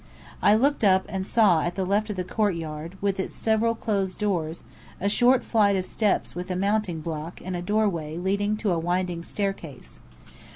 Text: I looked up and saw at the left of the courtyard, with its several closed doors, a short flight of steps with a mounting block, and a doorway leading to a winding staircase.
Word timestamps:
I 0.41 0.55
looked 0.55 0.83
up 0.83 1.05
and 1.07 1.27
saw 1.27 1.61
at 1.61 1.75
the 1.75 1.85
left 1.85 2.09
of 2.09 2.15
the 2.15 2.23
courtyard, 2.23 2.97
with 3.01 3.19
its 3.19 3.35
several 3.35 3.75
closed 3.75 4.17
doors, 4.17 4.63
a 4.99 5.07
short 5.07 5.45
flight 5.45 5.75
of 5.75 5.85
steps 5.85 6.33
with 6.33 6.49
a 6.49 6.55
mounting 6.55 7.01
block, 7.01 7.39
and 7.45 7.55
a 7.55 7.61
doorway 7.61 8.17
leading 8.17 8.57
to 8.57 8.71
a 8.71 8.79
winding 8.79 9.21
staircase. 9.21 9.99